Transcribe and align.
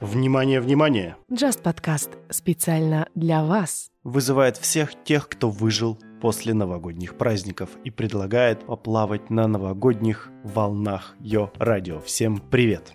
Внимание, 0.00 0.60
внимание! 0.60 1.16
Just 1.30 1.62
подкаст 1.62 2.10
специально 2.28 3.06
для 3.14 3.44
вас. 3.44 3.90
Вызывает 4.02 4.56
всех 4.56 4.90
тех, 5.04 5.28
кто 5.28 5.50
выжил 5.50 5.96
после 6.20 6.52
новогодних 6.52 7.16
праздников 7.16 7.70
и 7.84 7.90
предлагает 7.90 8.66
поплавать 8.66 9.30
на 9.30 9.46
новогодних 9.46 10.30
волнах 10.42 11.14
Йо 11.20 11.52
Радио. 11.58 12.00
Всем 12.00 12.38
привет! 12.38 12.92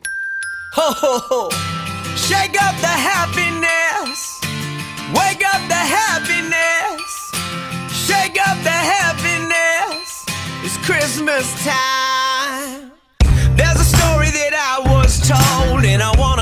Ho, 0.77 0.93
ho, 1.01 1.19
ho. 1.29 1.49
Shake 2.15 2.55
up 2.57 2.75
the 2.81 2.95
happiness. 3.11 4.41
Wake 5.13 5.43
up 5.43 5.61
the 5.67 5.83
happiness. 5.97 7.01
Shake 7.91 8.37
up 8.37 8.57
the 8.63 8.69
happiness. 8.69 10.25
It's 10.63 10.77
Christmas 10.85 11.47
time. 11.63 11.98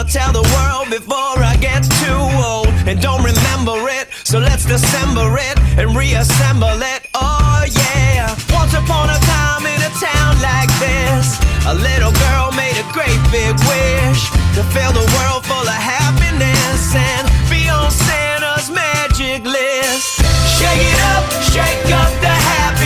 Tell 0.07 0.31
the 0.31 0.47
world 0.55 0.89
before 0.89 1.43
I 1.43 1.55
get 1.59 1.83
too 2.03 2.23
old. 2.39 2.71
And 2.87 3.01
don't 3.01 3.23
remember 3.23 3.75
it, 3.91 4.07
so 4.23 4.39
let's 4.39 4.65
dissemble 4.65 5.35
it 5.35 5.59
and 5.77 5.95
reassemble 5.95 6.79
it. 6.79 7.07
Oh, 7.13 7.63
yeah. 7.67 8.31
Once 8.55 8.73
upon 8.73 9.11
a 9.11 9.19
time 9.19 9.65
in 9.67 9.79
a 9.83 9.91
town 9.99 10.39
like 10.39 10.71
this, 10.79 11.35
a 11.67 11.75
little 11.75 12.15
girl 12.25 12.51
made 12.55 12.79
a 12.79 12.87
great 12.95 13.19
big 13.31 13.53
wish 13.67 14.31
to 14.55 14.63
fill 14.71 14.93
the 14.95 15.07
world 15.19 15.43
full 15.45 15.67
of 15.67 15.81
happiness 15.81 16.95
and 16.95 17.27
be 17.51 17.67
on 17.67 17.91
Santa's 17.91 18.71
magic 18.71 19.43
list. 19.43 20.23
Shake 20.55 20.83
it 20.87 20.99
up, 21.15 21.25
shake 21.51 21.91
up 21.91 22.11
the 22.23 22.31
happiness. 22.31 22.76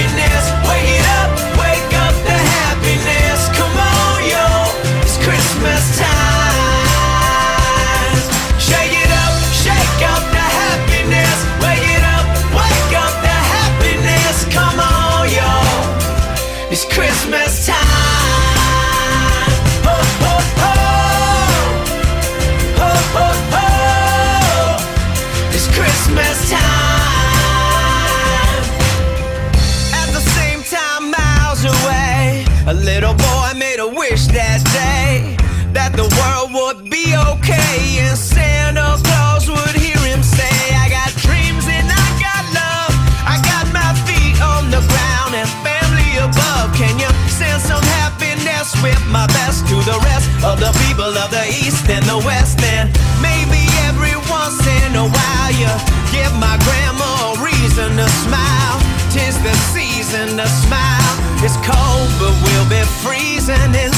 Of 50.43 50.59
the 50.59 50.71
people 50.87 51.13
of 51.17 51.29
the 51.29 51.45
East 51.47 51.89
and 51.89 52.03
the 52.05 52.17
West? 52.25 52.61
And 52.63 52.89
maybe 53.21 53.61
every 53.85 54.15
once 54.29 54.57
in 54.83 54.95
a 54.95 55.05
while 55.05 55.51
you 55.53 55.69
give 56.09 56.33
my 56.41 56.57
grandma 56.65 57.33
a 57.33 57.43
reason 57.45 57.97
to 57.97 58.07
smile. 58.25 58.77
Tis 59.13 59.37
the 59.43 59.53
season 59.73 60.37
to 60.37 60.47
smile. 60.65 61.13
It's 61.43 61.57
cold, 61.61 62.09
but 62.17 62.33
we'll 62.41 62.69
be 62.69 62.81
freezing 63.03 63.73
in 63.73 63.90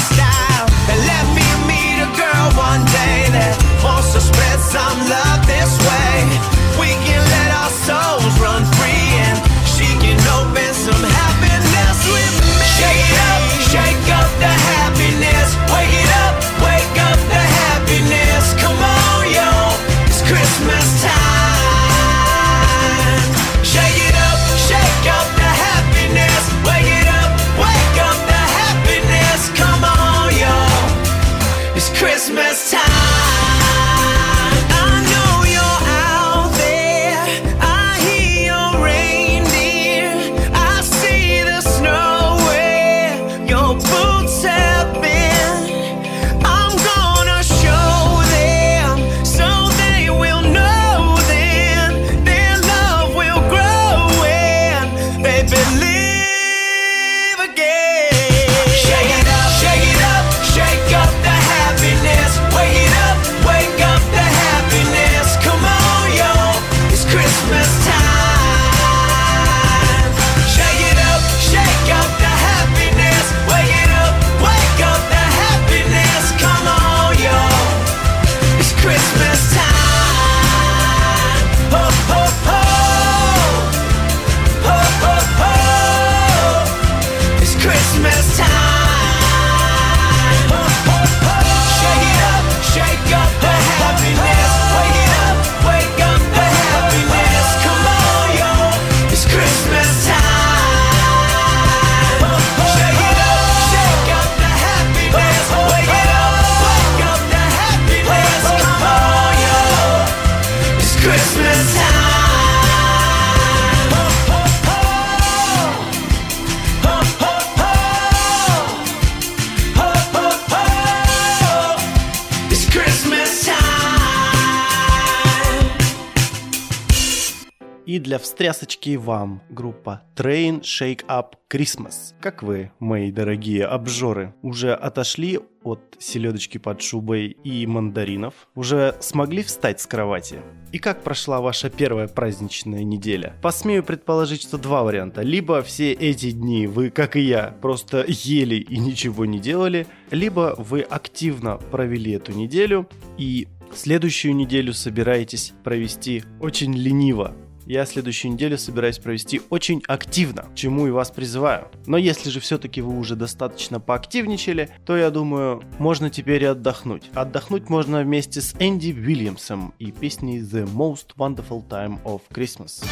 И 127.94 128.00
для 128.00 128.18
встрясочки 128.18 128.96
вам 128.96 129.44
группа 129.52 130.02
Train 130.16 130.62
Shake 130.62 131.06
Up 131.06 131.34
Christmas. 131.48 132.16
Как 132.20 132.42
вы, 132.42 132.72
мои 132.80 133.12
дорогие 133.12 133.66
обжоры, 133.66 134.34
уже 134.42 134.74
отошли 134.74 135.40
от 135.62 135.80
селедочки 136.00 136.58
под 136.58 136.82
шубой 136.82 137.38
и 137.44 137.68
мандаринов? 137.68 138.34
Уже 138.56 138.96
смогли 139.00 139.44
встать 139.44 139.80
с 139.80 139.86
кровати? 139.86 140.42
И 140.72 140.80
как 140.80 141.04
прошла 141.04 141.40
ваша 141.40 141.70
первая 141.70 142.08
праздничная 142.08 142.84
неделя? 142.84 143.36
Посмею 143.44 143.84
предположить, 143.84 144.42
что 144.42 144.58
два 144.58 144.82
варианта. 144.82 145.22
Либо 145.22 145.62
все 145.62 145.94
эти 145.94 146.32
дни 146.32 146.66
вы, 146.66 146.90
как 146.90 147.16
и 147.16 147.22
я, 147.22 147.56
просто 147.62 148.04
ели 148.08 148.56
и 148.56 148.80
ничего 148.80 149.28
не 149.28 149.38
делали, 149.38 149.86
либо 150.10 150.56
вы 150.58 150.82
активно 150.82 151.58
провели 151.58 152.14
эту 152.14 152.32
неделю 152.32 152.90
и 153.20 153.48
следующую 153.76 154.36
неделю 154.36 154.74
собираетесь 154.74 155.54
провести 155.64 156.24
очень 156.40 156.74
лениво, 156.74 157.36
Я 157.66 157.86
следующую 157.86 158.34
неделю 158.34 158.58
собираюсь 158.58 159.00
провести 159.00 159.42
очень 159.50 159.82
активно, 159.88 160.48
чему 160.54 160.88
и 160.88 160.92
вас 160.92 161.12
призываю. 161.12 161.70
Но 161.86 161.98
если 161.98 162.30
же 162.30 162.42
все-таки 162.42 162.82
вы 162.82 162.98
уже 162.98 163.16
достаточно 163.16 163.80
поактивничали, 163.80 164.70
то 164.86 164.98
я 164.98 165.10
думаю, 165.10 165.64
можно 165.80 166.10
теперь 166.10 166.44
и 166.44 166.48
отдохнуть. 166.48 167.10
Отдохнуть 167.14 167.70
можно 167.70 168.02
вместе 168.02 168.42
с 168.42 168.54
Энди 168.60 168.92
Уильямсом 168.92 169.74
и 169.80 169.92
песней 169.92 170.40
The 170.40 170.68
Most 170.74 171.16
Wonderful 171.18 171.66
Time 171.70 172.00
of 172.04 172.22
Christmas. 172.34 172.84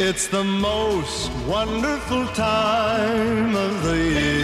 It's 0.00 0.26
the 0.28 0.42
most 0.42 1.30
wonderful 1.46 2.26
time 2.34 3.54
of 3.54 3.82
the 3.84 3.96
year. 3.96 4.43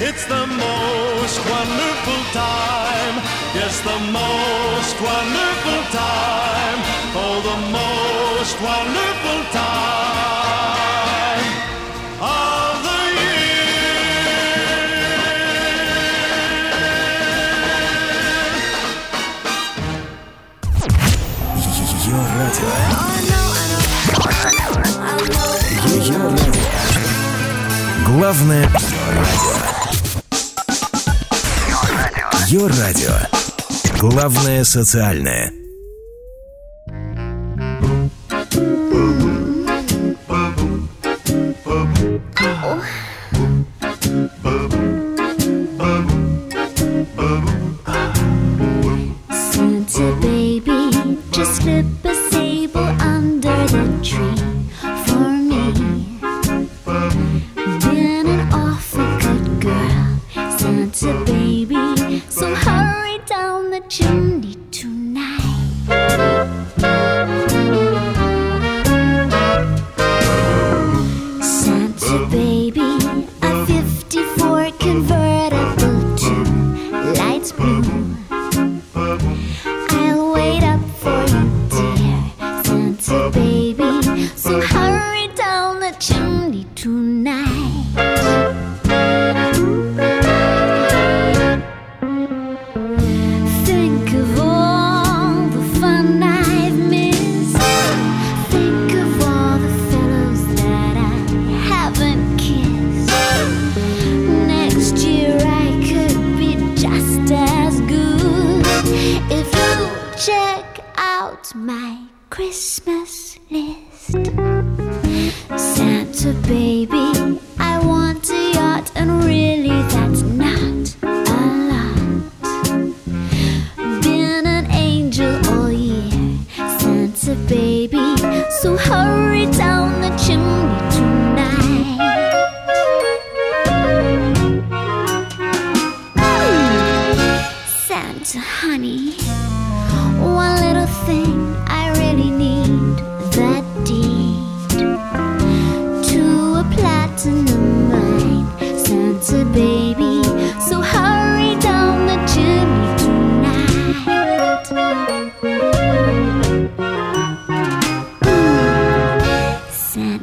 It's 0.00 0.24
the 0.26 0.46
most 0.46 1.38
wonderful 1.50 2.22
time. 2.32 3.16
Yes, 3.54 3.80
the 3.80 3.98
most 4.12 4.96
wonderful 5.00 5.82
time. 5.90 6.78
Oh, 7.18 7.40
the 7.50 7.58
most 7.72 8.56
wonderful 8.60 9.40
time 9.56 9.96
of 12.20 12.82
the 12.84 13.00
Ее 22.06 22.18
радио. 22.38 22.70
Ее 25.86 26.18
радио. 26.18 26.64
Главное 28.06 28.64
радио. 28.64 29.69
Ее 32.51 32.67
радио. 32.67 33.13
Главное 33.97 34.65
социальное. 34.65 35.60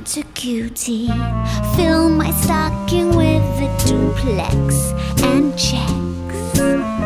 To 0.04 0.22
cutie. 0.34 1.08
Fill 1.76 2.08
my 2.08 2.30
stocking 2.30 3.14
with 3.14 3.42
the 3.58 3.68
duplex 3.86 4.92
and 5.22 5.52
checks. 5.58 6.97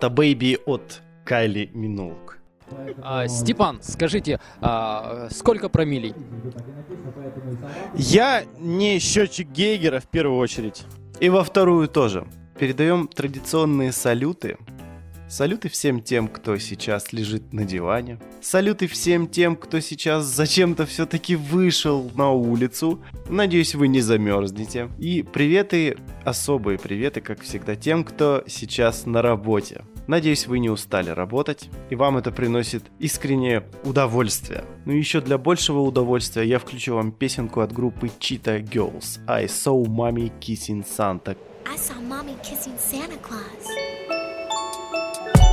Санта 0.00 0.14
Бэйби 0.14 0.58
от 0.64 1.02
Кайли 1.26 1.70
Минулк. 1.74 2.38
А, 3.02 3.28
Степан, 3.28 3.80
скажите, 3.82 4.40
а, 4.62 5.28
сколько 5.30 5.68
промилей? 5.68 6.14
Я 7.94 8.44
не 8.58 8.98
счетчик 8.98 9.50
Гейгера 9.50 10.00
в 10.00 10.06
первую 10.06 10.38
очередь. 10.38 10.84
И 11.20 11.28
во 11.28 11.44
вторую 11.44 11.86
тоже. 11.86 12.26
Передаем 12.58 13.08
традиционные 13.08 13.92
салюты. 13.92 14.56
Салюты 15.30 15.68
всем 15.68 16.02
тем, 16.02 16.26
кто 16.26 16.58
сейчас 16.58 17.12
лежит 17.12 17.52
на 17.52 17.64
диване. 17.64 18.18
Салюты 18.42 18.88
всем 18.88 19.28
тем, 19.28 19.54
кто 19.54 19.78
сейчас 19.78 20.24
зачем-то 20.24 20.86
все-таки 20.86 21.36
вышел 21.36 22.10
на 22.16 22.32
улицу. 22.32 23.00
Надеюсь, 23.28 23.76
вы 23.76 23.86
не 23.86 24.00
замерзнете. 24.00 24.88
И 24.98 25.22
приветы, 25.22 25.98
особые 26.24 26.80
приветы, 26.80 27.20
как 27.20 27.42
всегда, 27.42 27.76
тем, 27.76 28.02
кто 28.02 28.42
сейчас 28.48 29.06
на 29.06 29.22
работе. 29.22 29.84
Надеюсь, 30.06 30.46
вы 30.46 30.58
не 30.58 30.70
устали 30.70 31.10
работать, 31.10 31.68
и 31.90 31.94
вам 31.94 32.16
это 32.16 32.30
приносит 32.32 32.84
искреннее 32.98 33.64
удовольствие. 33.84 34.64
Ну 34.84 34.92
и 34.92 34.98
еще 34.98 35.20
для 35.20 35.38
большего 35.38 35.80
удовольствия 35.80 36.44
я 36.44 36.58
включу 36.58 36.94
вам 36.94 37.12
песенку 37.12 37.60
от 37.60 37.72
группы 37.72 38.10
Cheetah 38.18 38.62
Girls 38.62 39.20
«I 39.26 39.46
saw 39.46 39.84
mommy 39.86 40.32
kissing 40.40 40.84
Santa». 40.84 41.36
I 41.66 41.76
saw 41.76 42.00
mommy 42.00 42.36
kissing 42.42 42.76
Santa 42.78 43.18
Claus. 43.22 43.66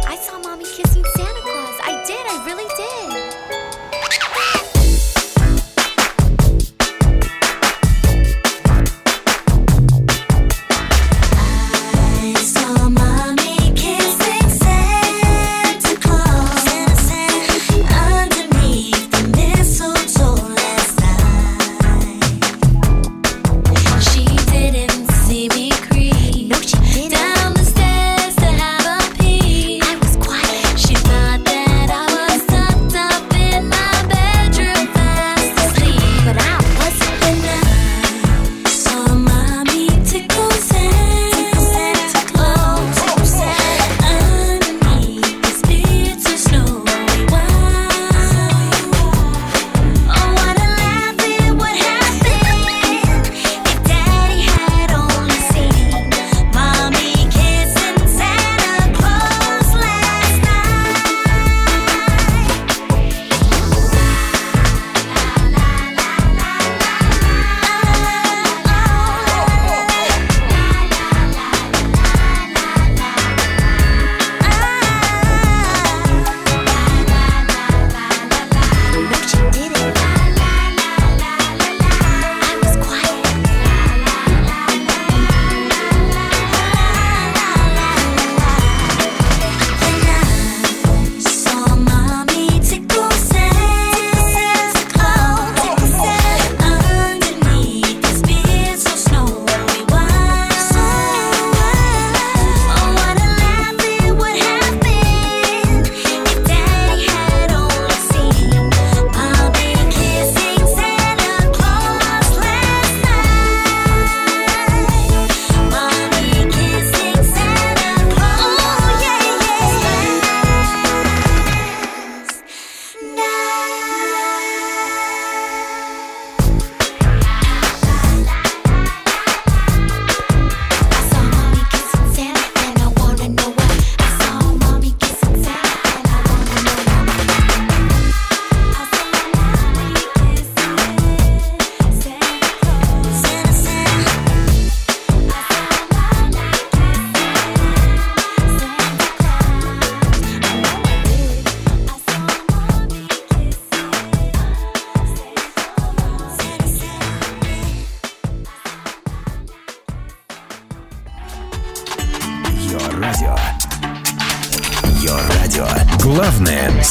I 0.10 0.16
saw 0.18 0.39
mommy 0.42 0.63
kissing 0.63 1.04
Santa 1.16 1.26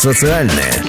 Социальное. 0.06 0.85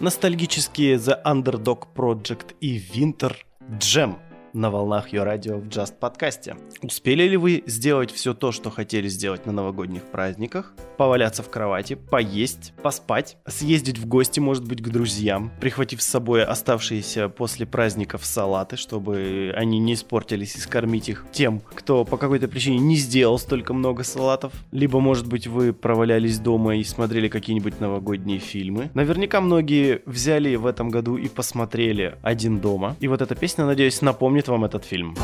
ностальгические 0.00 0.96
The 0.96 1.22
Underdog 1.24 1.78
Project 1.96 2.54
и 2.60 2.80
Winter 2.94 3.32
Jam– 3.78 4.14
на 4.56 4.70
волнах 4.70 5.12
ее 5.12 5.22
радио 5.22 5.58
в 5.58 5.68
Just 5.68 5.98
подкасте. 6.00 6.56
Успели 6.80 7.24
ли 7.24 7.36
вы 7.36 7.62
сделать 7.66 8.10
все 8.10 8.32
то, 8.32 8.52
что 8.52 8.70
хотели 8.70 9.06
сделать 9.08 9.44
на 9.44 9.52
новогодних 9.52 10.02
праздниках? 10.04 10.72
Поваляться 10.96 11.42
в 11.42 11.50
кровати, 11.50 11.94
поесть, 11.94 12.72
поспать, 12.82 13.36
съездить 13.46 13.98
в 13.98 14.06
гости, 14.06 14.40
может 14.40 14.66
быть, 14.66 14.82
к 14.82 14.88
друзьям, 14.88 15.52
прихватив 15.60 16.00
с 16.02 16.06
собой 16.06 16.42
оставшиеся 16.42 17.28
после 17.28 17.66
праздников 17.66 18.24
салаты, 18.24 18.76
чтобы 18.76 19.52
они 19.54 19.78
не 19.78 19.92
испортились 19.92 20.56
и 20.56 20.58
скормить 20.58 21.10
их 21.10 21.26
тем, 21.32 21.60
кто 21.74 22.06
по 22.06 22.16
какой-то 22.16 22.48
причине 22.48 22.78
не 22.78 22.96
сделал 22.96 23.38
столько 23.38 23.74
много 23.74 24.04
салатов. 24.04 24.54
Либо, 24.72 25.00
может 25.00 25.26
быть, 25.26 25.46
вы 25.46 25.74
провалялись 25.74 26.38
дома 26.38 26.76
и 26.76 26.84
смотрели 26.84 27.28
какие-нибудь 27.28 27.78
новогодние 27.78 28.38
фильмы. 28.38 28.90
Наверняка 28.94 29.42
многие 29.42 30.00
взяли 30.06 30.54
в 30.54 30.64
этом 30.64 30.88
году 30.88 31.18
и 31.18 31.28
посмотрели 31.28 32.16
«Один 32.22 32.60
дома». 32.60 32.96
И 33.00 33.08
вот 33.08 33.20
эта 33.20 33.34
песня, 33.34 33.66
надеюсь, 33.66 34.00
напомнит 34.00 34.45
вам 34.48 34.64
этот 34.64 34.84
фильм. 34.84 35.14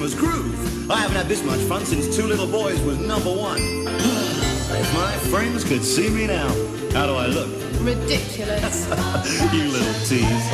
Christmas 0.00 0.18
groove. 0.18 0.90
I 0.90 0.96
haven't 0.96 1.18
had 1.18 1.28
this 1.28 1.44
much 1.44 1.60
fun 1.60 1.84
since 1.84 2.16
Two 2.16 2.26
Little 2.26 2.46
Boys 2.46 2.80
was 2.80 2.98
number 2.98 3.30
one. 3.30 3.58
if 3.86 4.94
my 4.94 5.12
friends 5.28 5.62
could 5.62 5.84
see 5.84 6.08
me 6.08 6.26
now, 6.26 6.48
how 6.94 7.06
do 7.06 7.12
I 7.12 7.26
look? 7.26 7.50
Ridiculous. 7.80 8.86
you 9.52 9.64
little 9.68 9.92
tease. 10.06 10.46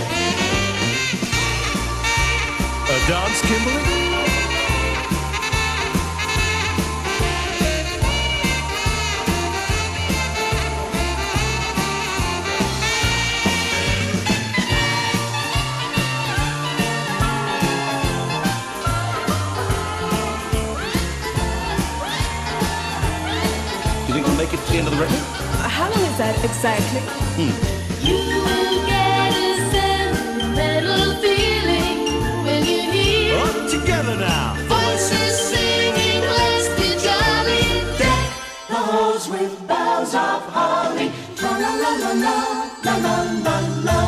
A 2.91 3.09
dance, 3.09 3.41
Kimberly? 3.43 4.26
The 24.77 24.83
end 24.83 24.89
of 24.89 24.95
the 24.99 25.03
record? 25.03 25.25
How 25.71 25.89
long 25.89 26.05
is 26.05 26.19
that 26.19 26.37
exactly? 26.45 27.01
Hmm. 27.37 27.53
You 28.05 28.17
will 28.45 28.87
get 28.87 29.33
a 29.33 29.51
sentimental 29.73 31.17
feeling 31.23 31.99
when 32.45 32.61
you 32.65 32.81
hear 32.93 33.39
Up 33.41 33.71
together 33.71 34.17
now. 34.17 34.55
voices 34.69 35.33
singing, 35.49 36.21
let's 36.21 36.69
be 36.77 36.89
jolly. 37.01 37.65
Deck 37.97 38.29
the 38.69 38.75
halls 38.75 39.29
with 39.29 39.55
boughs 39.67 40.15
of 40.15 40.43
holly. 40.53 41.11
La 41.41 41.51
la 41.57 41.73
la 41.83 41.93
la 42.03 42.13
la, 42.25 42.37
la 42.85 42.97
la 42.97 43.17
la 43.47 43.57
la. 43.87 43.99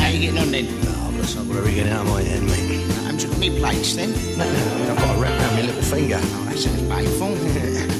How 0.00 0.08
you 0.08 0.20
getting 0.20 0.38
on 0.38 0.50
then? 0.50 0.66
Oh, 0.96 1.12
that's 1.16 1.34
not 1.36 1.44
very 1.44 1.74
getting 1.74 1.92
out 1.92 2.06
of 2.06 2.12
my 2.12 2.22
head, 2.22 2.42
mate. 2.42 2.88
I'm 3.06 3.18
took 3.18 3.36
me 3.38 3.58
plates 3.58 3.94
then. 3.96 4.10
No, 4.38 4.44
no, 4.48 4.92
I've 4.92 4.96
got 4.96 5.16
a 5.16 5.20
wrap 5.20 5.32
around 5.40 5.54
my 5.56 5.62
little 5.62 5.82
finger. 5.82 6.18
Oh, 6.22 6.44
that 6.48 6.56
sounds 6.56 6.88
painful. 6.88 7.99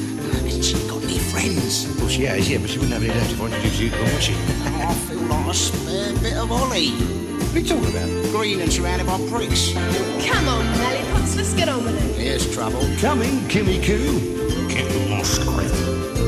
friends? 1.31 1.87
Well, 1.97 2.09
she 2.09 2.23
has, 2.25 2.49
yeah, 2.49 2.57
but 2.59 2.69
she 2.69 2.77
wouldn't 2.77 2.93
have 2.93 3.03
any 3.03 3.13
left 3.13 3.31
if 3.31 3.41
I 3.41 3.45
introduced 3.45 3.79
you 3.79 3.89
to 3.89 3.95
her, 3.95 4.13
would 4.13 4.21
she? 4.21 4.33
Oh, 4.35 4.85
I 4.89 4.93
feel 5.07 5.19
like 5.21 5.47
a 5.47 5.53
spare 5.53 6.13
bit 6.19 6.37
of 6.37 6.51
Ollie. 6.51 6.91
What 6.91 7.55
are 7.55 7.59
you 7.59 7.67
talking 7.67 7.89
about? 7.89 8.09
Green 8.31 8.59
and 8.59 8.71
surrounded 8.71 9.07
by 9.07 9.17
pricks. 9.31 9.73
Come 9.73 10.47
on, 10.47 10.65
Lollipops, 10.79 11.35
let's 11.37 11.53
get 11.53 11.69
on 11.69 11.83
with 11.83 11.95
it. 11.95 12.19
Here's 12.19 12.53
trouble. 12.53 12.81
Coming, 12.99 13.39
Kimmy 13.47 13.81
Coo. 13.83 14.19
Get 14.67 14.87
lost, 15.09 15.41
quick. 15.47 15.71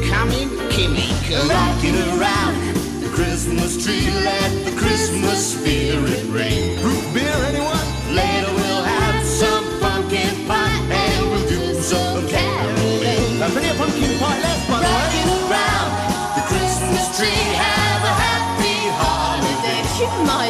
Coming, 0.07 0.49
Kimmy, 0.71 1.11
Coo. 1.27 1.35
Rocking 1.51 1.99
around 2.15 2.55
the 3.03 3.11
Christmas 3.13 3.83
tree, 3.83 4.09
let 4.23 4.51
the 4.65 4.75
Christmas 4.79 5.59
spirit 5.59 6.23
reign. 6.31 6.79
Root 6.81 7.13
beer, 7.13 7.35
anyone? 7.51 8.02
my 20.21 20.42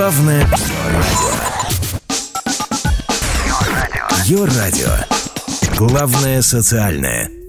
Главное 0.00 0.40
радио. 0.40 1.30
Ее 4.24 4.46
радио. 4.46 4.88
Главное 5.76 6.40
социальное. 6.40 7.39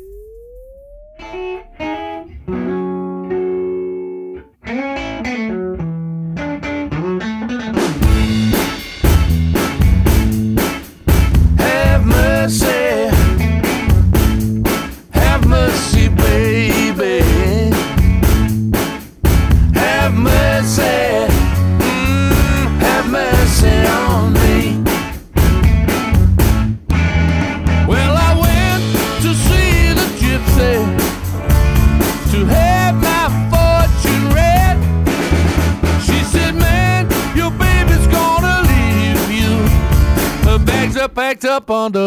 Under 41.72 41.90
the 41.90 42.01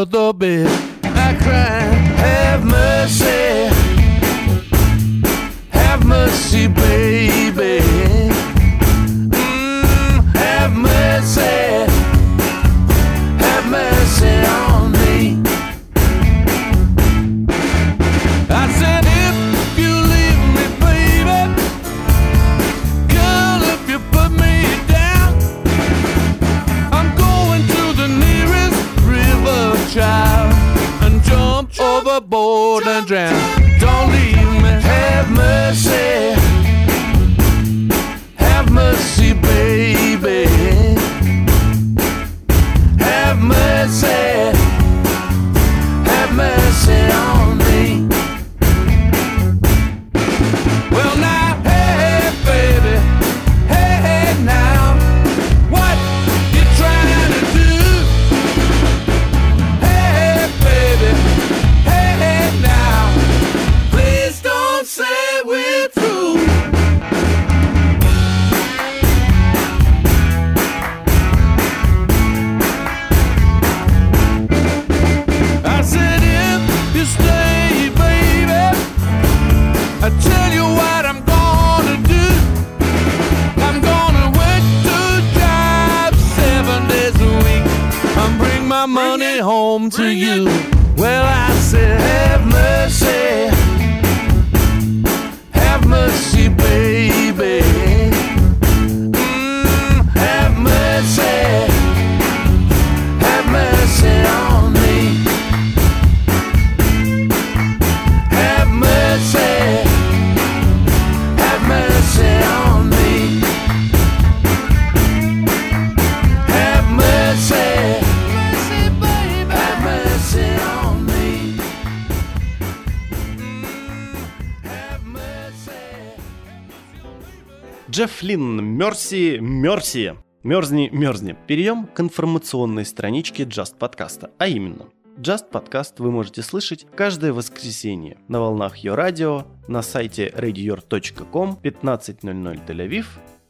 Джефф 127.95 128.11
Флинн, 128.11 128.61
Мерси, 128.61 129.39
Мерси. 129.41 130.15
Мерзни, 130.43 130.89
мерзни. 130.91 131.37
Перейдем 131.47 131.87
к 131.87 132.01
информационной 132.01 132.85
страничке 132.85 133.45
Just 133.45 133.79
подкаста, 133.79 134.33
а 134.37 134.49
именно 134.49 134.87
Just 135.17 135.49
подкаст 135.53 136.01
вы 136.01 136.11
можете 136.11 136.43
слышать 136.43 136.89
каждое 136.97 137.33
воскресенье 137.33 138.19
на 138.27 138.41
волнах 138.41 138.79
Йо 138.79 138.97
Радио, 138.97 139.47
на 139.69 139.81
сайте 139.83 140.27
radioyor.com 140.37 141.61
15.00 141.63 142.67
Тель-Авив, 142.67 143.07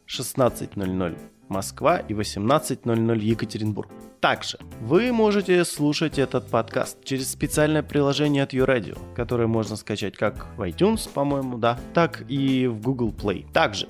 16.00 0.07 1.19
Москва 1.49 1.97
и 1.97 2.13
18.00 2.13 3.19
Екатеринбург. 3.21 3.89
Также 4.21 4.59
вы 4.81 5.11
можете 5.13 5.65
слушать 5.65 6.19
этот 6.19 6.49
подкаст 6.49 7.03
через 7.03 7.31
специальное 7.31 7.83
приложение 7.83 8.43
от 8.43 8.53
Юрадио, 8.53 8.97
которое 9.17 9.47
можно 9.47 9.77
скачать 9.77 10.19
как 10.19 10.47
в 10.59 10.63
iTunes, 10.63 11.09
по-моему, 11.13 11.57
да, 11.57 11.79
так 11.95 12.25
и 12.29 12.67
в 12.67 12.81
Google 12.81 13.11
Play. 13.11 13.51
Также 13.53 13.87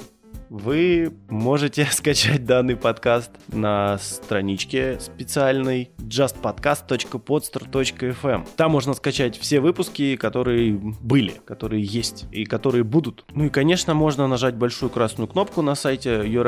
вы 0.55 1.13
можете 1.29 1.85
скачать 1.91 2.45
данный 2.45 2.77
подкаст 2.77 3.33
на 3.49 3.99
страничке 3.99 5.01
специальной 5.01 5.91
justpodcast.podster.fm. 5.99 8.47
Там 8.55 8.71
можно 8.71 8.95
скачать 8.95 9.37
все 9.37 9.59
выпуски, 9.59 10.15
которые 10.15 10.75
были, 10.75 11.33
которые 11.45 11.83
есть 11.83 12.27
и 12.31 12.45
которые 12.45 12.85
будут. 12.85 13.25
Ну 13.35 13.47
и, 13.47 13.49
конечно, 13.49 13.95
можно 13.95 14.29
нажать 14.29 14.55
большую 14.55 14.91
красную 14.91 15.27
кнопку 15.27 15.61
на 15.61 15.75
сайте 15.75 16.23
Ее 16.25 16.45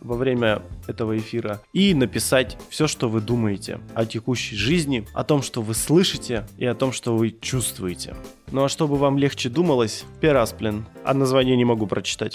во 0.00 0.16
время 0.16 0.62
этого 0.88 1.16
эфира 1.16 1.60
и 1.72 1.94
написать 1.94 2.56
все, 2.70 2.88
что 2.88 3.08
вы 3.08 3.20
думаете 3.20 3.78
о 3.94 4.04
текущей 4.04 4.56
жизни, 4.56 5.06
о 5.14 5.22
том, 5.22 5.42
что 5.42 5.62
вы 5.62 5.74
слышите 5.74 6.44
и 6.56 6.66
о 6.66 6.74
том, 6.74 6.90
что 6.90 7.16
вы 7.16 7.30
чувствуете. 7.30 8.16
Ну 8.50 8.64
а 8.64 8.68
чтобы 8.68 8.96
вам 8.96 9.16
легче 9.16 9.48
думалось, 9.48 10.04
Перасплин, 10.20 10.86
а 11.04 11.14
название 11.14 11.56
не 11.56 11.64
могу 11.64 11.86
прочитать. 11.86 12.34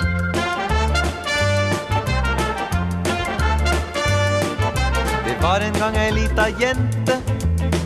Var 5.44 5.60
en 5.60 5.74
gang 5.74 5.96
ei 6.00 6.12
lita 6.16 6.46
jente 6.60 7.16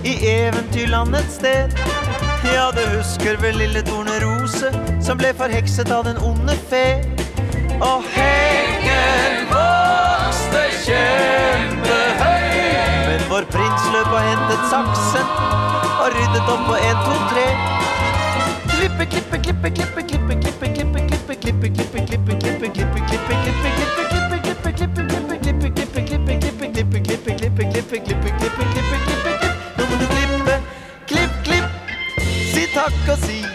i 0.06 0.14
eventyrland 0.30 1.16
et 1.16 1.32
sted. 1.32 1.74
Ja, 2.54 2.68
du 2.76 2.84
husker 2.98 3.40
vel 3.42 3.58
lille 3.58 3.82
Tornerose 3.88 4.70
som 5.02 5.18
ble 5.18 5.32
forhekset 5.40 5.90
av 5.92 6.06
den 6.06 6.20
onde 6.22 6.54
fe. 6.70 6.84
Og 7.82 8.06
hengen 8.14 9.50
vokste 9.50 10.62
kjempehøy. 10.86 12.46
Men 13.10 13.26
vår 13.32 13.50
prins 13.56 13.90
løp 13.96 14.14
og 14.14 14.22
hentet 14.30 14.70
saksen 14.70 15.28
og 15.98 16.14
ryddet 16.14 16.54
opp 16.54 16.64
på 16.70 16.78
en, 16.78 17.04
to, 17.08 17.18
tre. 17.34 17.48
Klippe, 18.76 19.10
klippe, 19.16 19.42
klippe, 19.48 19.74
klippe, 19.82 20.07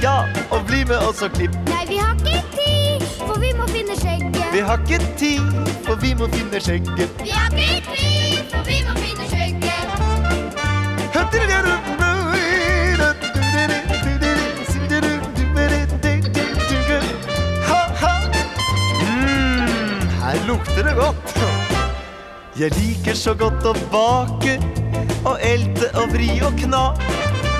ja, 0.02 0.24
og 0.50 0.66
bli 0.66 0.84
med 0.84 0.98
oss 0.98 1.22
og 1.22 1.30
klipp. 1.36 1.54
Nei, 1.70 1.84
vi 1.88 1.96
har 2.02 2.16
ikke 2.18 2.42
tid, 2.56 3.04
for 3.20 3.38
vi 3.40 3.52
må 3.58 3.66
finne 3.70 3.94
skjegget. 4.00 4.48
Vi 4.52 4.62
har 4.66 4.82
ikke 4.82 4.98
tid, 5.20 5.52
for 5.86 6.00
vi 6.02 6.14
må 6.18 6.26
finne 6.32 6.60
skjegget. 6.60 7.22
Vi 7.22 7.30
har 7.30 7.54
ikke 7.54 7.94
tid, 7.94 8.40
for 8.50 8.66
vi 8.66 8.80
må 8.86 8.96
finne 8.98 9.28
skjegget. 9.30 9.62
Mm, 19.06 20.08
her 20.24 20.46
lukter 20.48 20.82
det 20.82 20.96
godt. 20.98 21.38
Jeg 22.58 22.74
liker 22.76 23.14
så 23.14 23.34
godt 23.34 23.64
å 23.64 23.72
bake 23.94 24.58
og 25.24 25.38
elte 25.40 25.88
og 25.94 26.10
vri 26.12 26.34
og 26.42 26.58
kna. 26.58 27.11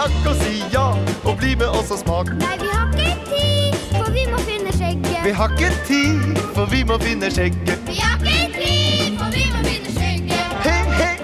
takk 0.00 0.28
og 0.30 0.36
si 0.40 0.62
ja, 0.72 0.86
og 1.28 1.34
bli 1.38 1.54
med 1.60 1.68
oss 1.76 1.90
og 1.92 1.98
smak. 2.00 2.30
Nei, 2.40 2.56
vi 2.60 2.68
har 2.72 2.88
ikke 2.96 3.16
tid, 3.28 3.74
for 3.92 4.12
vi 4.14 4.22
må 4.30 4.38
finne 4.48 4.72
skjegget. 4.72 5.18
Vi 5.24 5.32
har 5.36 5.52
ikke 5.56 5.72
tid, 5.88 6.40
for 6.56 6.70
vi 6.72 6.80
må 6.88 6.96
finne 7.02 7.28
skjegget. 7.34 7.82
Vi 7.88 7.98
har 8.00 8.16
ikke 8.24 8.46
tid, 8.54 9.18
for 9.20 9.34
vi 9.34 9.44
må 9.52 9.60
finne 9.66 9.92
skjegget. 9.96 10.46
Hei, 10.64 10.80
hei. 11.00 11.16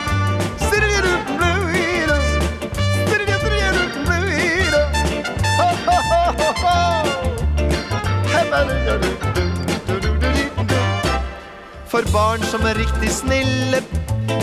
For 11.86 12.04
barn 12.12 12.42
som 12.44 12.66
er 12.68 12.76
riktig 12.76 13.08
snille, 13.08 13.80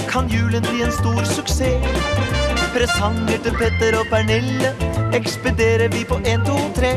kan 0.10 0.26
julen 0.32 0.65
bli 0.72 0.82
en 0.82 0.96
stor 0.96 1.22
suksess. 1.36 2.42
Presanger 2.73 3.38
til 3.45 3.53
Petter 3.53 3.93
og 3.99 4.05
Pernille 4.09 4.69
ekspederer 5.13 5.91
vi 5.93 5.99
på 6.09 6.15
1, 6.25 6.41
2, 6.47 6.53
3. 6.77 6.89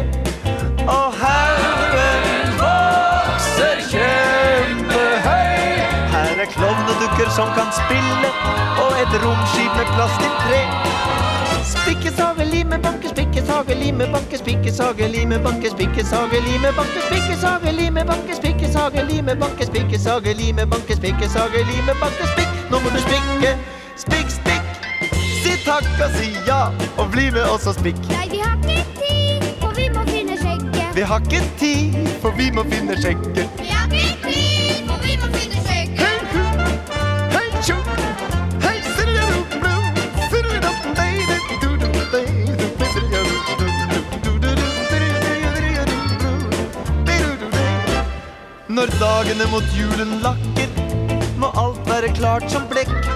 Og 0.88 1.08
haugen 1.20 2.54
vokser 2.60 3.82
kjempehøy. 3.90 5.74
Her 6.14 6.40
er 6.44 6.48
klovnedukker 6.54 7.28
som 7.36 7.52
kan 7.58 7.68
spille, 7.80 8.30
og 8.84 8.92
et 9.02 9.18
romskip 9.26 9.76
med 9.76 9.92
plass 9.92 10.16
til 10.22 10.32
tre. 10.46 10.62
Spikke, 11.74 12.14
sage, 12.16 12.48
lime, 12.54 12.80
banke, 12.86 13.12
spikkesage, 13.12 13.74
lime, 13.82 14.08
banke, 14.16 14.38
spikkesage, 14.38 15.12
lime, 15.18 15.42
banke, 15.44 15.74
spikkesage, 15.76 16.42
lime, 16.48 16.72
banke, 16.80 17.04
spikkesage, 17.10 17.76
lime, 17.82 18.08
banke, 18.12 18.40
spikkesage, 18.40 19.06
lime, 19.12 19.36
banke, 19.44 19.66
spikkesage, 19.66 20.34
lime, 20.40 20.66
banke, 20.72 20.96
spikkesage, 20.96 21.68
lime, 21.70 22.00
banke, 22.00 22.32
spikk. 22.32 22.60
Nå 22.70 22.80
må 22.80 22.96
du 22.96 23.00
spikke, 23.08 23.56
spikk, 24.06 24.30
takk 25.66 25.87
og 26.05 26.12
si 26.14 26.31
ja, 26.46 26.61
og 26.96 27.11
bli 27.11 27.26
med 27.35 27.42
oss 27.50 27.66
og 27.66 27.74
spikk. 27.74 27.98
Nei, 28.12 28.26
vi 28.31 28.38
har 28.38 28.55
ikke 28.62 28.85
tid, 29.00 29.46
for 29.61 29.74
vi 29.74 29.88
må 29.94 30.05
finne 30.07 30.38
skjegget. 30.38 30.85
Vi 30.94 31.07
har 31.11 31.24
ikke 31.26 31.42
tid, 31.59 31.96
for 32.22 32.38
vi 32.38 32.50
må 32.55 32.64
finne 32.70 32.98
skjegget. 33.00 33.59
Vi 33.59 33.72
har 33.72 33.90
ikke 33.90 34.14
tid, 34.29 34.87
for 34.87 35.02
vi 35.02 35.16
må 35.22 35.31
finne 35.35 35.64
skjegget. 35.66 35.98
Hei, 35.98 36.18
ho, 36.37 36.44
hei, 37.35 37.48
tjo, 37.66 37.81
hei. 38.62 38.76
Når 48.76 48.90
dagene 49.00 49.46
mot 49.48 49.68
julen 49.72 50.18
lakker, 50.20 50.68
må 51.40 51.48
alt 51.57 51.87
være 51.88 52.12
klart 52.18 52.50
som 52.52 52.66
blekk. 52.68 53.15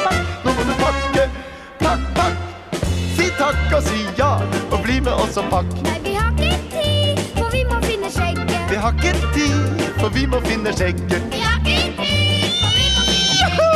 og 5.21 5.37
og 5.37 5.45
pakk. 5.51 5.65
Nei, 5.85 5.97
vi 6.03 6.13
har 6.13 6.31
ikke 6.31 6.57
tid, 6.73 7.17
for 7.37 7.49
vi 7.53 7.61
må 7.69 7.77
finne 7.85 8.09
skjegget. 8.15 8.49
Vi 8.71 8.75
har 8.83 8.93
ikke 8.97 9.13
tid, 9.35 9.57
for 9.99 10.09
vi 10.09 10.25
må 10.25 10.39
finne 10.45 10.73
skjegget. 10.77 11.23
Vi 11.33 11.41
har 11.45 11.57
ikke 11.59 11.77
tid, 11.99 12.49
for 12.61 12.71
vi 12.77 12.85
må 12.95 13.01
finne 13.09 13.33
skjegget. 13.37 13.75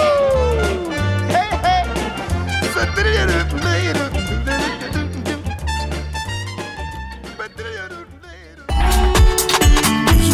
Hei, 1.36 1.50
hei. 1.66 1.82
Setter 2.74 3.04
dere. 3.12 3.40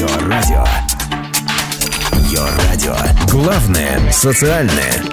Йо 0.01 0.11
радио. 0.31 0.63
радио. 2.57 2.95
Главное 3.27 4.11
социальное. 4.11 5.10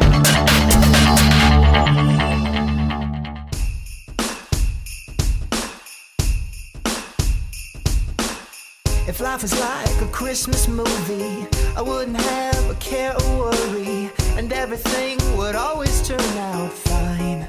Christmas 10.28 10.68
movie, 10.68 11.46
I 11.74 11.80
wouldn't 11.80 12.20
have 12.20 12.70
a 12.70 12.74
care 12.74 13.14
or 13.14 13.38
worry, 13.38 14.10
and 14.36 14.52
everything 14.52 15.16
would 15.38 15.54
always 15.54 16.06
turn 16.06 16.20
out 16.36 16.70
fine. 16.70 17.48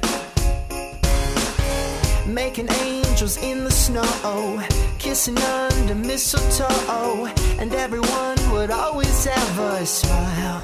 Making 2.25 2.71
angels 2.71 3.35
in 3.43 3.65
the 3.65 3.69
snow, 3.69 4.63
kissing 4.97 5.37
under 5.37 5.93
mistletoe, 5.93 7.25
and 7.59 7.73
everyone 7.73 8.37
would 8.53 8.71
always 8.71 9.25
have 9.25 9.59
a 9.59 9.85
smile. 9.85 10.63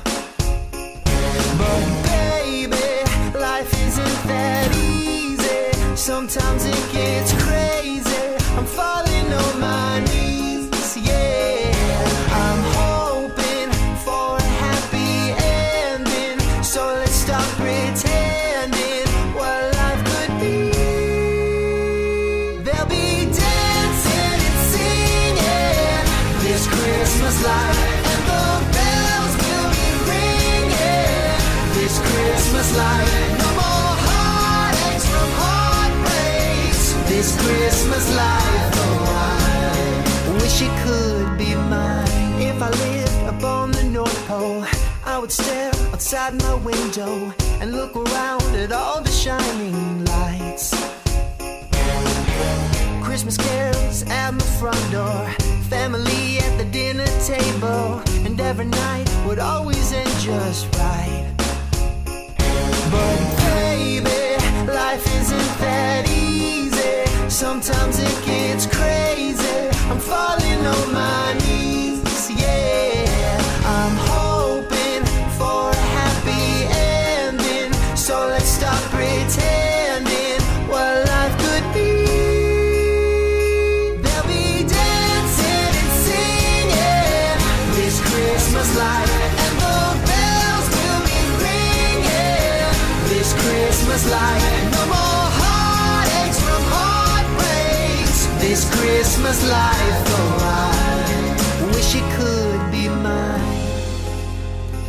But 0.72 1.84
baby, 2.08 2.88
life 3.38 3.74
isn't 3.88 4.20
that 4.32 4.74
easy. 4.74 5.96
Sometimes 5.98 6.64
it 6.64 6.94
gets 6.94 7.34
crazy. 7.44 8.38
I'm 8.56 8.66
falling 8.66 9.34
on 9.34 9.60
my 9.60 9.95
No 32.76 32.82
more 32.82 33.96
heartaches 34.08 35.06
from 35.08 35.30
heartbreaks. 35.40 36.94
This 37.08 37.32
Christmas 37.42 38.06
oh, 38.12 39.06
I 40.28 40.42
wish 40.42 40.62
it 40.62 40.74
could 40.84 41.38
be 41.38 41.56
mine. 41.56 42.42
If 42.42 42.62
I 42.62 42.70
lived 42.70 43.36
upon 43.36 43.72
the 43.72 43.84
North 43.84 44.28
Pole, 44.28 44.66
I 45.06 45.18
would 45.18 45.32
stare 45.32 45.72
outside 45.94 46.34
my 46.34 46.56
window 46.56 47.34
and 47.62 47.72
look 47.72 47.96
around 47.96 48.44
at 48.56 48.74
all 48.74 49.00
the 49.00 49.12
shining 49.12 50.04
lights. 50.04 50.76
Christmas 53.02 53.38
carols 53.38 54.04
at 54.10 54.32
my 54.32 54.46
front 54.60 54.92
door, 54.92 55.30
family 55.70 56.40
at 56.40 56.58
the 56.58 56.66
dinner 56.66 57.08
table, 57.26 58.02
and 58.26 58.38
every 58.42 58.66
night 58.66 59.10
would 59.26 59.40
always 59.40 59.94
end 59.94 60.10
just 60.20 60.68
right. 60.76 61.35
But 62.96 63.20
baby, 63.38 64.22
life 64.72 65.06
isn't 65.20 65.54
that 65.64 66.04
easy. 66.10 67.30
Sometimes 67.30 68.00
it 68.00 68.18
gets 68.26 68.66
crazy. 68.66 69.70
I'm 69.90 70.00
falling 70.00 70.62
on 70.76 70.94
my 70.94 71.34
knees, 71.44 72.32
yeah. 72.32 72.95
This 98.48 98.64
Christmas 98.70 99.42
life, 99.50 100.04
oh, 100.18 100.38
I 100.40 101.66
wish 101.74 101.96
it 101.96 102.06
could 102.16 102.72
be 102.72 102.88
mine. 102.88 103.72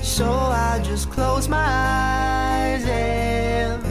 So 0.03 0.31
I 0.31 0.79
just 0.85 1.11
close 1.11 1.49
my 1.49 1.65
eyes 1.67 2.85
and 2.85 3.83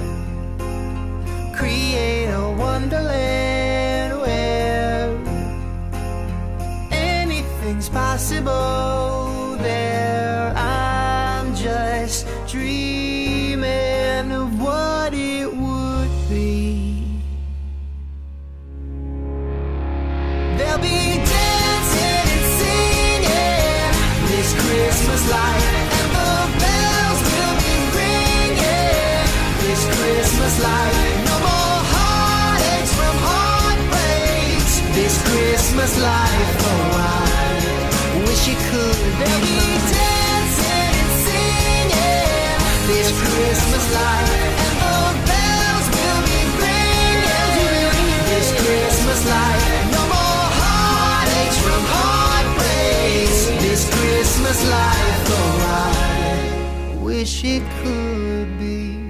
create 1.55 2.27
a 2.27 2.51
wonderland 2.51 4.19
where 4.21 5.17
anything's 6.91 7.89
possible. 7.89 9.04
Wish 57.25 57.43
it 57.43 57.63
could 57.81 58.59
be 58.59 59.04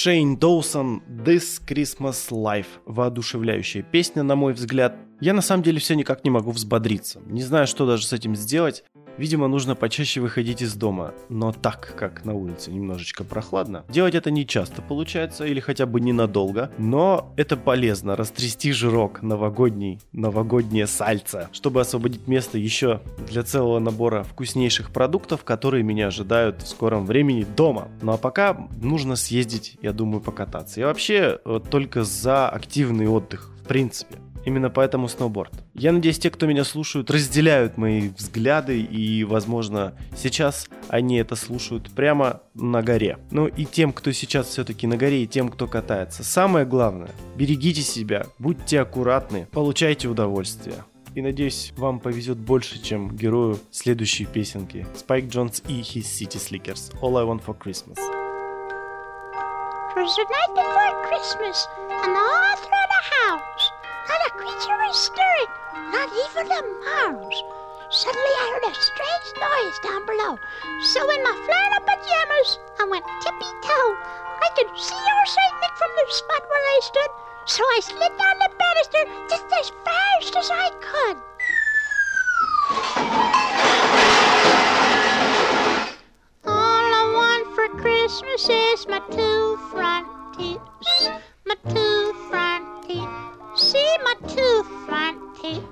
Шейн 0.00 0.36
Доусон 0.36 1.02
«This 1.08 1.60
Christmas 1.66 2.30
Life». 2.30 2.68
Воодушевляющая 2.86 3.82
песня, 3.82 4.22
на 4.22 4.36
мой 4.36 4.52
взгляд. 4.52 4.94
Я 5.20 5.34
на 5.34 5.42
самом 5.42 5.64
деле 5.64 5.80
все 5.80 5.96
никак 5.96 6.22
не 6.22 6.30
могу 6.30 6.52
взбодриться. 6.52 7.20
Не 7.26 7.42
знаю, 7.42 7.66
что 7.66 7.84
даже 7.84 8.06
с 8.06 8.12
этим 8.12 8.36
сделать. 8.36 8.84
Видимо, 9.18 9.48
нужно 9.48 9.74
почаще 9.74 10.20
выходить 10.20 10.62
из 10.62 10.74
дома. 10.74 11.12
Но 11.28 11.52
так, 11.52 11.94
как 11.96 12.24
на 12.24 12.34
улице 12.34 12.70
немножечко 12.70 13.24
прохладно, 13.24 13.84
делать 13.88 14.14
это 14.14 14.30
не 14.30 14.46
часто 14.46 14.80
получается, 14.80 15.44
или 15.44 15.58
хотя 15.60 15.86
бы 15.86 16.00
ненадолго. 16.00 16.70
Но 16.78 17.32
это 17.36 17.56
полезно, 17.56 18.14
растрясти 18.14 18.72
жирок 18.72 19.22
новогодний, 19.22 20.00
новогоднее 20.12 20.86
сальце, 20.86 21.48
чтобы 21.52 21.80
освободить 21.80 22.28
место 22.28 22.58
еще 22.58 23.00
для 23.28 23.42
целого 23.42 23.80
набора 23.80 24.22
вкуснейших 24.22 24.90
продуктов, 24.90 25.42
которые 25.42 25.82
меня 25.82 26.06
ожидают 26.06 26.62
в 26.62 26.68
скором 26.68 27.04
времени 27.04 27.44
дома. 27.56 27.88
Ну 28.02 28.12
а 28.12 28.16
пока 28.16 28.68
нужно 28.80 29.16
съездить, 29.16 29.76
я 29.82 29.92
думаю, 29.92 30.20
покататься. 30.20 30.80
Я 30.80 30.86
вообще 30.86 31.40
только 31.70 32.04
за 32.04 32.48
активный 32.48 33.08
отдых, 33.08 33.50
в 33.62 33.66
принципе. 33.66 34.16
Именно 34.44 34.70
поэтому 34.70 35.08
сноуборд. 35.08 35.52
Я 35.74 35.92
надеюсь, 35.92 36.18
те, 36.18 36.30
кто 36.30 36.46
меня 36.46 36.64
слушают, 36.64 37.10
разделяют 37.10 37.76
мои 37.76 38.08
взгляды, 38.08 38.80
и, 38.80 39.24
возможно, 39.24 39.94
сейчас 40.16 40.68
они 40.88 41.18
это 41.18 41.36
слушают 41.36 41.90
прямо 41.90 42.40
на 42.54 42.82
горе. 42.82 43.18
Ну 43.30 43.46
и 43.46 43.64
тем, 43.64 43.92
кто 43.92 44.12
сейчас 44.12 44.48
все-таки 44.48 44.86
на 44.86 44.96
горе, 44.96 45.24
и 45.24 45.26
тем, 45.26 45.48
кто 45.48 45.66
катается. 45.66 46.24
Самое 46.24 46.64
главное, 46.64 47.10
берегите 47.36 47.82
себя, 47.82 48.26
будьте 48.38 48.80
аккуратны, 48.80 49.46
получайте 49.52 50.08
удовольствие. 50.08 50.76
И 51.14 51.22
надеюсь, 51.22 51.72
вам 51.76 52.00
повезет 52.00 52.38
больше, 52.38 52.80
чем 52.80 53.16
герою 53.16 53.58
следующей 53.70 54.24
песенки. 54.24 54.86
Спайк 54.94 55.28
Джонс 55.28 55.62
и 55.66 55.80
His 55.80 56.04
City 56.04 56.38
Slickers. 56.38 56.92
All 57.00 57.16
I 57.18 57.24
Want 57.24 57.44
for 57.44 57.56
Christmas. 57.58 57.98
The 59.98 60.04
night 60.04 60.54
before 60.54 60.94
Christmas, 61.08 61.66
and 62.04 62.16
all 62.16 62.56
through 62.56 62.86
the 62.94 63.02
house, 63.26 63.72
Not 64.08 64.26
a 64.26 64.30
creature 64.30 64.78
was 64.86 64.96
stirring, 64.96 65.52
not 65.92 66.08
even 66.24 66.46
a 66.50 66.62
mouse. 66.88 67.42
Suddenly 67.90 68.34
I 68.40 68.46
heard 68.54 68.72
a 68.72 68.74
strange 68.74 69.28
noise 69.36 69.78
down 69.84 70.06
below. 70.06 70.38
So 70.80 71.00
in 71.10 71.22
my 71.22 71.36
flannel 71.44 71.84
pajamas, 71.84 72.58
I 72.80 72.84
went 72.88 73.04
tippy-toe. 73.20 73.96
I 74.40 74.48
could 74.56 74.70
see 74.78 74.96
your 74.96 75.26
St. 75.26 75.54
Nick 75.60 75.76
from 75.76 75.92
the 75.96 76.06
spot 76.08 76.42
where 76.48 76.66
I 76.72 76.80
stood, 76.82 77.10
so 77.44 77.62
I 77.64 77.80
slid 77.82 78.16
down 78.16 78.38
the 78.38 78.50
banister 78.56 79.02
just 79.28 79.44
as 79.60 79.72
fast 79.84 80.36
as 80.36 80.50
I 80.52 80.70
could. 80.80 81.16
All 86.46 86.88
I 86.96 87.04
want 87.12 87.54
for 87.54 87.68
Christmas 87.76 88.48
is 88.48 88.86
my 88.88 89.00
two 89.10 89.58
front 89.70 90.06
teeth, 90.36 90.60
my 91.44 91.56
two 91.68 91.97
see 93.72 93.98
my 94.02 94.14
two 94.26 94.62
front 94.86 95.18
teeth. 95.36 95.62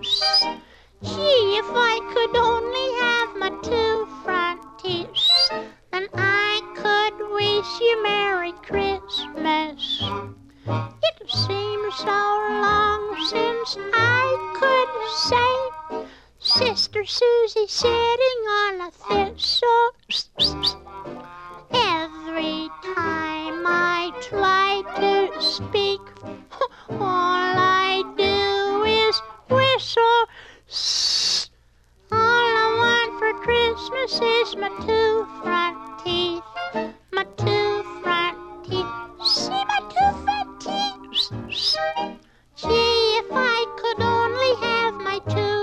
Gee, 1.03 1.57
if 1.63 1.69
I 1.73 1.97
could 2.13 2.37
only 2.37 2.89
have 3.05 3.31
my 3.43 3.53
two 3.63 4.07
front 4.23 4.61
teeth, 4.79 5.09
then 5.93 6.07
I 6.13 6.61
could 6.77 7.17
wish 7.33 7.71
you 7.81 8.03
Merry 8.03 8.53
Christmas. 8.69 9.81
It 11.09 11.31
seems 11.31 11.95
so 11.97 12.21
long 12.67 13.03
since 13.31 13.79
I 13.95 14.25
could 14.61 14.93
say, 15.33 16.07
Sister 16.39 17.03
Susie 17.07 17.67
sitting 17.67 18.41
on 18.61 18.75
a 18.89 18.91
thistle. 18.91 19.89
Every 21.73 22.69
time 22.95 23.65
I 23.65 24.13
try 24.21 24.83
to 25.01 25.41
speak, 25.41 26.01
all 26.91 27.46
Shh. 29.79 31.49
All 32.11 32.19
I 32.19 32.67
want 32.81 33.19
for 33.19 33.33
Christmas 33.45 34.21
is 34.23 34.57
my 34.57 34.71
two 34.87 35.27
front 35.43 35.77
teeth. 36.03 36.43
My 37.13 37.25
two 37.37 37.83
front 38.03 38.65
teeth. 38.65 38.87
See 39.23 39.51
my 39.51 39.81
two 39.93 40.11
front 40.25 40.61
teeth. 40.63 41.51
Shh. 41.51 41.77
Gee, 42.57 43.19
if 43.21 43.27
I 43.31 43.67
could 43.77 44.03
only 44.03 44.67
have 44.67 44.95
my 44.95 45.19
two. 45.29 45.56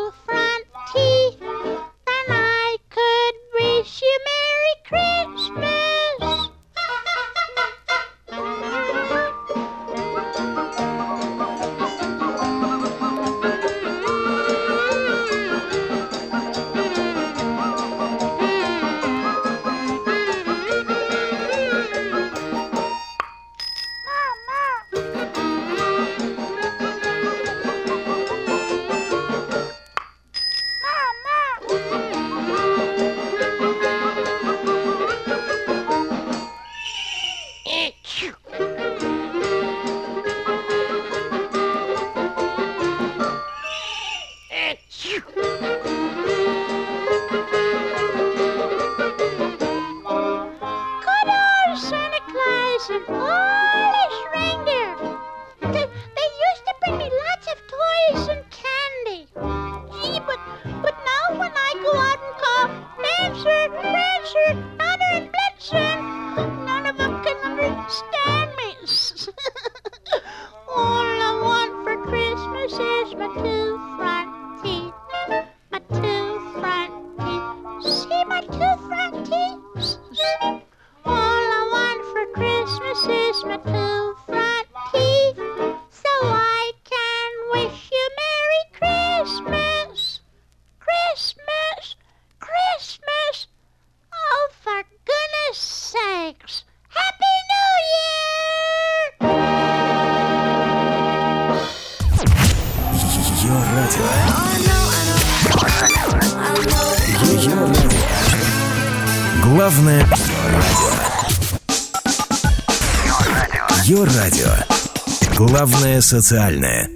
социальное. 116.14 116.92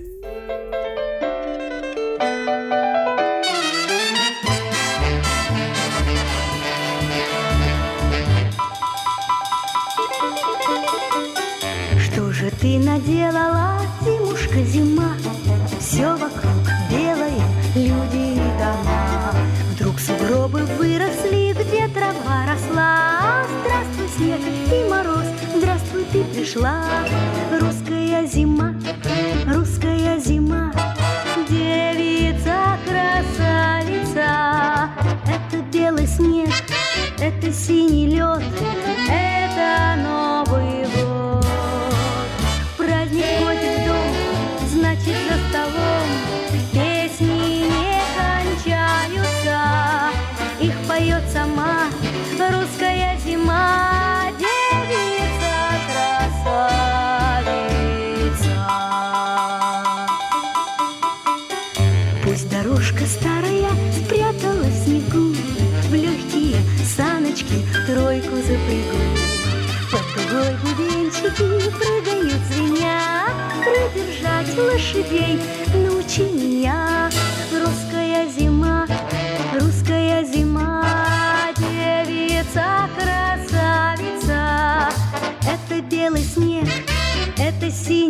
Что 11.98 12.32
же 12.32 12.52
ты 12.62 12.78
наделала? 12.78 13.57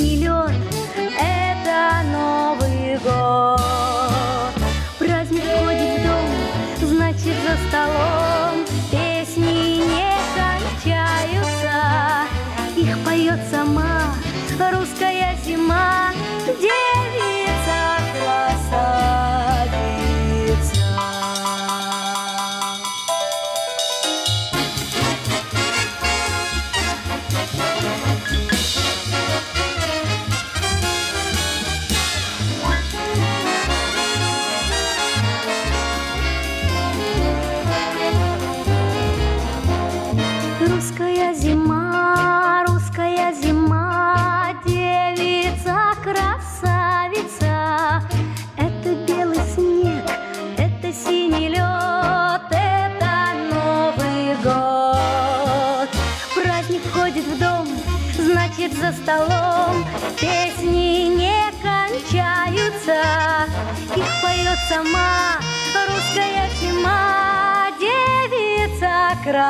и– 0.07 0.23
это 1.19 2.01
Новый 2.11 2.97
год. 3.03 4.53
Праздник 4.97 5.43
входит 5.43 5.99
в 5.99 6.03
дом, 6.03 6.87
значит 6.89 7.35
за 7.45 7.57
столом 7.67 8.65
песни 8.89 9.83
не 9.83 10.15
кончаются. 10.37 11.75
Их 12.77 12.97
поет 13.03 13.39
сама 13.51 14.15
русская 14.71 15.37
зима. 15.45 16.06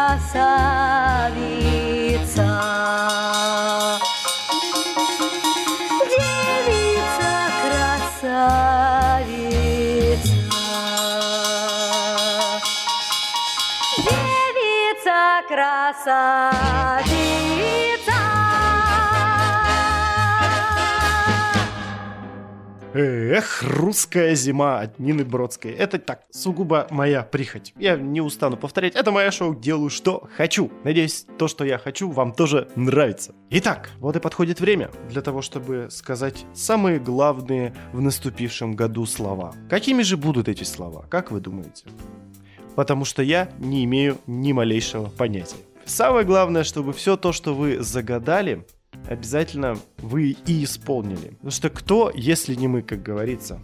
Красавица. 0.07 1.41
Девица 6.07 7.33
красавица. 8.13 8.61
Девица 13.97 15.19
красавица. 15.49 17.07
Эх, 22.99 23.61
русская 23.61 24.33
зима 24.33 24.79
от 24.79 24.97
Нины 24.97 25.23
Бродской. 25.23 25.69
Это 25.69 25.99
так, 25.99 26.23
сугубо 26.31 26.87
моя 26.89 27.21
прихоть. 27.21 27.71
Я 27.77 27.95
не 27.95 28.21
устану 28.21 28.57
повторять, 28.57 28.95
это 28.95 29.11
мое 29.11 29.29
шоу, 29.29 29.53
делаю 29.53 29.91
что 29.91 30.27
хочу. 30.35 30.71
Надеюсь, 30.83 31.27
то, 31.37 31.47
что 31.47 31.63
я 31.63 31.77
хочу, 31.77 32.09
вам 32.09 32.33
тоже 32.33 32.69
нравится. 32.75 33.35
Итак, 33.51 33.91
вот 33.99 34.15
и 34.15 34.19
подходит 34.19 34.59
время 34.59 34.89
для 35.11 35.21
того, 35.21 35.43
чтобы 35.43 35.89
сказать 35.91 36.47
самые 36.55 36.97
главные 36.99 37.75
в 37.93 38.01
наступившем 38.01 38.73
году 38.73 39.05
слова. 39.05 39.53
Какими 39.69 40.01
же 40.01 40.17
будут 40.17 40.47
эти 40.47 40.63
слова, 40.63 41.05
как 41.07 41.29
вы 41.29 41.39
думаете? 41.39 41.85
Потому 42.75 43.05
что 43.05 43.21
я 43.21 43.51
не 43.59 43.85
имею 43.85 44.17
ни 44.25 44.53
малейшего 44.53 45.09
понятия. 45.09 45.57
Самое 45.85 46.25
главное, 46.25 46.63
чтобы 46.63 46.93
все 46.93 47.15
то, 47.15 47.31
что 47.31 47.53
вы 47.53 47.83
загадали, 47.83 48.65
обязательно 49.07 49.77
вы 49.97 50.35
и 50.45 50.63
исполнили. 50.63 51.29
Потому 51.35 51.51
что 51.51 51.69
кто, 51.69 52.11
если 52.13 52.55
не 52.55 52.67
мы, 52.67 52.81
как 52.81 53.03
говорится. 53.03 53.59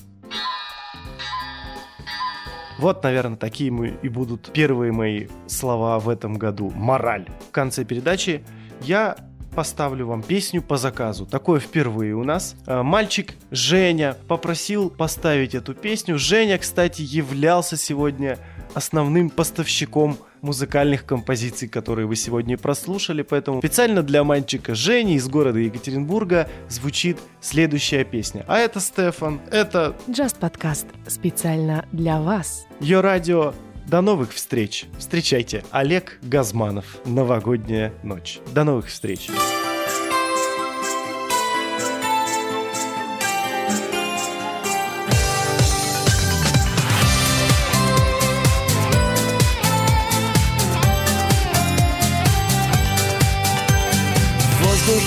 Вот, 2.80 3.04
наверное, 3.04 3.38
такие 3.38 3.72
мы 3.72 3.98
и 4.02 4.10
будут 4.10 4.52
первые 4.52 4.92
мои 4.92 5.28
слова 5.48 6.00
в 6.00 6.10
этом 6.10 6.36
году. 6.36 6.72
Мораль. 6.76 7.28
В 7.48 7.52
конце 7.52 7.86
передачи 7.86 8.44
я 8.82 9.16
поставлю 9.54 10.08
вам 10.08 10.24
песню 10.24 10.62
по 10.62 10.78
заказу. 10.78 11.26
Такое 11.26 11.60
впервые 11.60 12.16
у 12.16 12.24
нас. 12.24 12.56
А, 12.66 12.84
Мальчик 12.84 13.36
Женя 13.52 14.18
попросил 14.28 14.90
поставить 14.90 15.56
эту 15.56 15.74
песню. 15.74 16.18
Женя, 16.18 16.58
кстати, 16.58 17.02
являлся 17.02 17.78
сегодня 17.78 18.40
основным 18.74 19.30
поставщиком 19.30 20.18
музыкальных 20.44 21.06
композиций, 21.06 21.68
которые 21.68 22.06
вы 22.06 22.16
сегодня 22.16 22.58
прослушали. 22.58 23.24
Поэтому 23.24 23.60
специально 23.60 24.04
для 24.04 24.24
мальчика 24.24 24.76
Жени 24.76 25.16
из 25.16 25.28
города 25.28 25.58
Екатеринбурга 25.60 26.50
звучит 26.70 27.18
следующая 27.42 28.04
песня. 28.04 28.46
А 28.48 28.60
это 28.60 28.80
Стефан, 28.80 29.42
это 29.50 29.96
Just 30.08 30.40
подкаст 30.40 30.86
специально 31.08 31.86
для 31.92 32.22
вас. 32.22 32.68
Ее 32.80 33.02
радио. 33.02 33.54
До 33.88 34.02
новых 34.02 34.32
встреч. 34.32 34.86
Встречайте. 34.98 35.64
Олег 35.72 36.20
Газманов. 36.22 37.00
Новогодняя 37.06 37.94
ночь. 38.02 38.40
До 38.54 38.64
новых 38.64 38.88
встреч. 38.88 39.28
В 39.28 39.73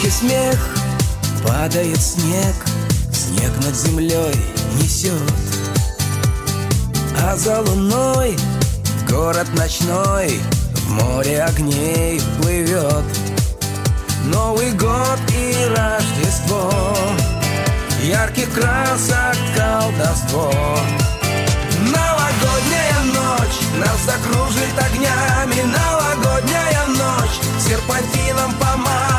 воздухе 0.07 0.11
смех, 0.11 0.59
падает 1.47 2.01
снег, 2.01 2.55
снег 3.13 3.53
над 3.65 3.75
землей 3.75 4.35
несет. 4.81 5.13
А 7.23 7.37
за 7.37 7.61
луной 7.61 8.37
город 9.09 9.47
ночной 9.55 10.41
в 10.75 10.91
море 10.91 11.43
огней 11.43 12.21
плывет. 12.41 13.05
Новый 14.25 14.73
год 14.73 15.19
и 15.31 15.55
Рождество, 15.75 16.97
ярких 18.03 18.53
красок 18.53 19.37
колдовство. 19.57 20.53
Новогодняя 21.81 23.01
ночь 23.15 23.61
нас 23.79 23.99
закружит 24.05 24.77
огнями, 24.79 25.63
новогодняя 25.63 26.87
ночь 26.87 27.41
серпантином 27.61 28.53
старый 28.59 29.16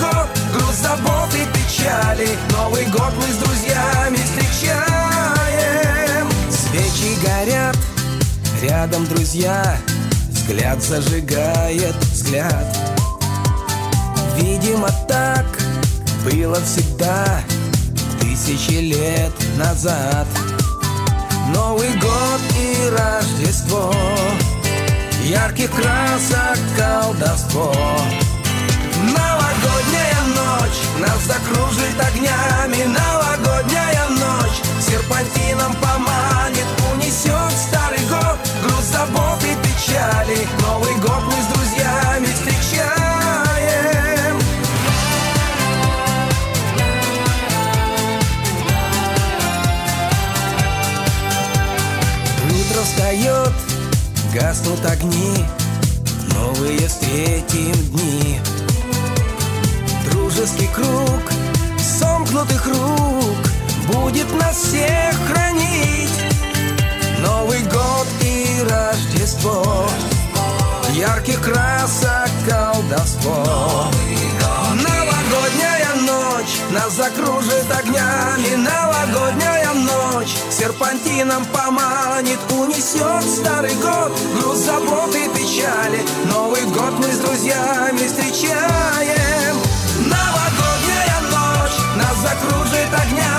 год, 0.00 0.28
груз 0.52 0.76
забот 0.76 1.34
и 1.34 1.46
печали. 1.56 2.28
Новый 2.52 2.84
год 2.86 3.12
мы 3.16 3.32
с 3.32 3.36
друзьями 3.36 4.16
встречаем. 4.16 4.78
Свечи 6.50 7.16
горят, 7.24 7.76
рядом 8.62 9.06
друзья, 9.06 9.76
взгляд 10.28 10.82
зажигает 10.82 11.96
взгляд. 12.12 12.76
Видимо, 14.36 14.88
так 15.08 15.46
было 16.24 16.60
всегда 16.62 17.42
тысячи 18.20 18.78
лет 18.78 19.32
назад. 19.56 20.26
Новый 21.54 21.90
год 21.94 22.40
и 22.58 22.90
Рождество 22.90 23.92
Ярких 25.28 25.70
красок 25.70 26.58
колдовство 26.76 27.74
ночь. 30.68 30.80
Нас 30.98 31.22
закружит 31.24 32.00
огнями 32.00 32.84
Новогодняя 32.84 34.08
ночь. 34.08 34.62
Серпантином 34.80 35.74
поманит 35.74 36.66
Унесет 36.92 37.52
старый 37.68 38.04
год 38.08 38.38
Груз 38.62 38.84
забот 38.84 39.42
и 39.42 39.54
печали. 39.66 40.48
Новый 40.62 40.94
год 40.96 41.22
мы 41.26 41.32
с 41.32 41.46
друзьями 41.46 42.26
встречаем. 42.26 42.88
Утро 52.50 52.82
встает, 52.82 53.52
гаснут 54.34 54.84
огни, 54.84 55.46
новые 56.34 56.88
встретим 56.88 57.72
дни. 57.92 58.40
Дружеский 60.38 60.68
круг 60.68 61.32
сомкнутых 61.80 62.64
рук 62.66 63.36
будет 63.92 64.32
нас 64.40 64.56
всех 64.56 65.16
хранить. 65.26 66.12
Новый 67.18 67.60
год 67.62 68.06
и 68.20 68.62
Рождество, 68.62 69.88
ярких 70.92 71.40
красок 71.40 72.30
колдовство. 72.48 73.90
Новогодняя 74.74 75.94
ночь 76.06 76.60
нас 76.70 76.92
закружит 76.92 77.66
огнями, 77.76 78.54
новогодняя 78.54 79.72
ночь 79.74 80.36
серпантином 80.52 81.44
поманит, 81.46 82.38
унесет 82.52 83.24
старый 83.24 83.74
год, 83.74 84.16
груз 84.36 84.58
забот 84.58 85.12
и 85.16 85.28
печали. 85.36 86.00
Новый 86.26 86.62
год 86.66 86.92
мы 87.00 87.12
с 87.12 87.18
друзьями 87.18 88.06
встречаем 88.06 89.37
закружит 92.20 92.92
огня. 92.94 93.37